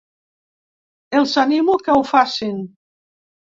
[1.19, 2.59] Els animo que ho facin.